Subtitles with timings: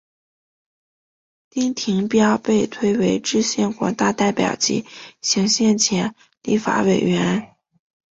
[1.51, 4.83] 丁廷标被推为制宪国大代表及
[5.21, 7.53] 行宪前立法委员。